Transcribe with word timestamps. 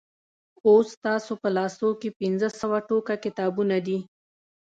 اوس 0.67 0.85
ستاسو 0.97 1.33
په 1.41 1.49
لاسو 1.57 1.87
کې 2.01 2.09
پنځه 2.19 2.49
سوه 2.59 2.77
ټوکه 2.87 3.15
کتابونه 3.25 3.77
دي. 3.85 3.97